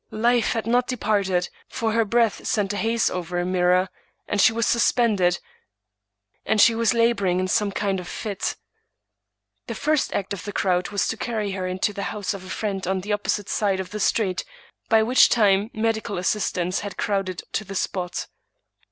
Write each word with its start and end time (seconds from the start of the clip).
Life 0.09 0.53
had 0.53 0.65
not 0.65 0.87
de 0.87 0.97
parted, 0.97 1.47
for 1.67 1.91
her 1.91 2.03
breath 2.05 2.47
sent 2.47 2.73
a 2.73 2.77
haze 2.77 3.07
over 3.11 3.37
a 3.37 3.45
mirror, 3.45 3.87
but 4.27 4.49
it 4.49 4.51
was 4.53 4.65
suspended, 4.65 5.37
and 6.43 6.59
she 6.59 6.73
was 6.73 6.95
laboring 6.95 7.39
in 7.39 7.47
some 7.47 7.71
kind 7.71 7.99
of 7.99 8.07
fit. 8.07 8.55
The 9.67 9.75
first 9.75 10.11
act 10.13 10.33
of 10.33 10.43
the 10.43 10.53
crowd 10.53 10.89
was 10.89 11.07
to 11.09 11.17
carry 11.17 11.51
her 11.51 11.67
into 11.67 11.93
the 11.93 12.01
house 12.09 12.33
of 12.33 12.43
a 12.43 12.49
friend 12.49 12.87
on 12.87 13.01
the 13.01 13.13
opposite 13.13 13.47
side 13.47 13.79
of 13.79 13.91
the 13.91 13.99
street, 13.99 14.43
by 14.89 15.03
which 15.03 15.29
time 15.29 15.69
medical 15.71 16.17
assistance 16.17 16.79
had 16.79 16.97
crowded 16.97 17.43
to 17.53 17.63
the 17.63 17.75
spot. 17.75 18.25